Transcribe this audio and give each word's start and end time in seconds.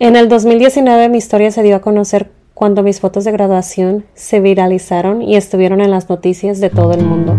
En 0.00 0.14
el 0.14 0.28
2019 0.28 1.08
mi 1.08 1.18
historia 1.18 1.50
se 1.50 1.64
dio 1.64 1.74
a 1.74 1.80
conocer 1.80 2.30
cuando 2.54 2.84
mis 2.84 3.00
fotos 3.00 3.24
de 3.24 3.32
graduación 3.32 4.04
se 4.14 4.38
viralizaron 4.38 5.22
y 5.22 5.34
estuvieron 5.34 5.80
en 5.80 5.90
las 5.90 6.08
noticias 6.08 6.60
de 6.60 6.70
todo 6.70 6.92
el 6.92 7.04
mundo. 7.04 7.34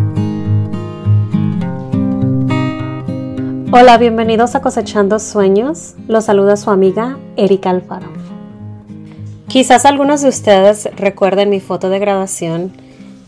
Hola, 3.72 3.98
bienvenidos 3.98 4.56
a 4.56 4.62
Cosechando 4.62 5.20
Sueños. 5.20 5.96
Los 6.10 6.26
saluda 6.26 6.58
su 6.58 6.70
amiga 6.70 7.18
Erika 7.38 7.70
Alfaro. 7.70 8.10
Quizás 9.48 9.86
algunos 9.86 10.22
de 10.22 10.28
ustedes 10.28 10.90
recuerden 10.98 11.50
mi 11.50 11.62
foto 11.62 11.90
de 11.90 12.00
graduación 12.00 12.74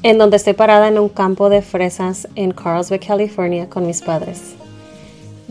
en 0.03 0.17
donde 0.17 0.35
estoy 0.35 0.55
parada 0.55 0.89
en 0.89 0.99
un 0.99 1.07
campo 1.07 1.49
de 1.49 1.61
fresas 1.61 2.27
en 2.35 2.51
Carlsbad, 2.51 2.99
California 2.99 3.69
con 3.69 3.87
mis 3.87 4.01
padres. 4.01 4.55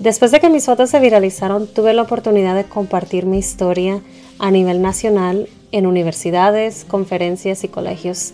Después 0.01 0.31
de 0.31 0.41
que 0.41 0.49
mis 0.49 0.65
fotos 0.65 0.89
se 0.89 0.99
viralizaron, 0.99 1.67
tuve 1.67 1.93
la 1.93 2.01
oportunidad 2.01 2.55
de 2.55 2.65
compartir 2.65 3.27
mi 3.27 3.37
historia 3.37 4.01
a 4.39 4.51
nivel 4.51 4.81
nacional 4.81 5.47
en 5.73 5.87
universidades, 5.87 6.87
conferencias 6.89 7.65
y 7.65 7.69
colegios. 7.69 8.33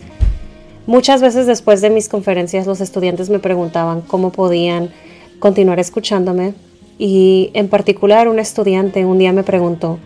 Muchas 0.85 1.21
veces 1.21 1.45
después 1.45 1.81
de 1.81 1.89
mis 1.89 2.07
conferencias 2.07 2.67
los 2.67 2.79
estudiantes 2.79 3.29
me 3.29 3.39
preguntaban 3.39 3.99
cómo 3.99 4.31
podían 4.31 4.91
continuar 5.39 5.77
escuchándome 5.81 6.53
y 6.97 7.51
en 7.53 7.67
particular 7.67 8.29
un 8.29 8.39
estudiante 8.39 9.03
un 9.03 9.17
día 9.17 9.33
me 9.33 9.43
preguntó 9.43 9.99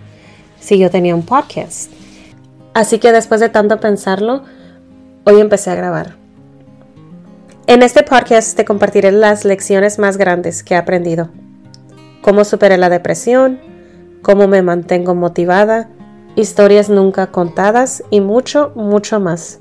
si 0.60 0.80
yo 0.80 0.90
tenía 0.90 1.14
un 1.14 1.24
podcast. 1.24 1.92
Así 2.74 2.98
que 2.98 3.12
después 3.12 3.40
de 3.40 3.50
tanto 3.50 3.80
pensarlo, 3.80 4.46
hoy 5.26 5.40
empecé 5.40 5.70
a 5.70 5.76
grabar. 5.76 6.16
En 7.68 7.84
este 7.84 8.02
podcast 8.02 8.58
te 8.58 8.66
compartiré 8.66 9.12
las 9.12 9.46
lecciones 9.46 10.00
más 10.00 10.18
grandes 10.18 10.64
que 10.64 10.74
he 10.74 10.78
aprendido 10.78 11.30
cómo 12.22 12.44
superé 12.46 12.78
la 12.78 12.90
depresión, 12.90 13.60
cómo 14.22 14.48
me 14.48 14.62
mantengo 14.62 15.16
motivada, 15.16 15.90
historias 16.36 16.90
nunca 16.90 17.28
contadas 17.28 18.04
y 18.10 18.22
mucho, 18.22 18.72
mucho 18.76 19.20
más. 19.20 19.60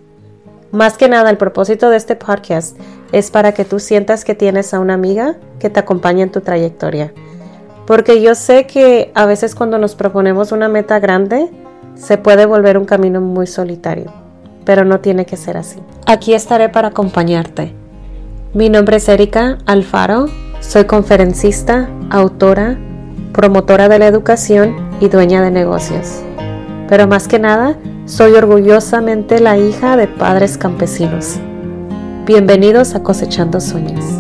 Más 0.71 0.97
que 0.97 1.09
nada, 1.09 1.31
el 1.31 1.37
propósito 1.37 1.91
de 1.91 1.97
este 1.97 2.15
podcast 2.15 2.77
es 3.11 3.31
para 3.31 3.53
que 3.53 3.65
tú 3.65 3.81
sientas 3.81 4.25
que 4.25 4.35
tienes 4.35 4.73
a 4.73 4.79
una 4.79 4.95
amiga 4.95 5.37
que 5.59 5.69
te 5.69 5.81
acompaña 5.81 6.23
en 6.23 6.31
tu 6.31 6.43
trayectoria. 6.43 7.13
Porque 7.87 8.23
yo 8.23 8.37
sé 8.37 8.67
que 8.67 9.11
a 9.15 9.27
veces 9.27 9.57
cuando 9.57 9.79
nos 9.79 9.97
proponemos 9.97 10.53
una 10.53 10.69
meta 10.69 11.01
grande, 11.01 11.51
se 11.97 12.19
puede 12.19 12.47
volver 12.47 12.79
un 12.79 12.85
camino 12.85 13.21
muy 13.21 13.49
solitario, 13.49 14.13
pero 14.65 14.85
no 14.85 15.01
tiene 15.01 15.27
que 15.27 15.37
ser 15.37 15.57
así. 15.57 15.81
Aquí 16.07 16.35
estaré 16.35 16.69
para 16.69 16.89
acompañarte. 16.89 17.75
Mi 18.55 18.69
nombre 18.69 18.99
es 18.99 19.09
Erika 19.09 19.59
Alfaro 19.67 20.29
soy 20.61 20.85
conferencista, 20.85 21.89
autora, 22.11 22.77
promotora 23.33 23.89
de 23.89 24.01
la 24.01 24.09
educación 24.09 24.77
y 25.01 25.09
dueña 25.09 25.41
de 25.43 25.51
negocios. 25.51 26.23
Pero 26.89 27.07
más 27.07 27.29
que 27.29 27.39
nada, 27.39 27.77
soy 28.05 28.33
orgullosamente 28.33 29.39
la 29.39 29.57
hija 29.57 29.97
de 29.97 30.09
padres 30.09 30.59
campesinos. 30.59 31.39
Bienvenidos 32.27 32.97
a 32.97 33.03
Cosechando 33.03 33.61
Sueños. 33.61 34.20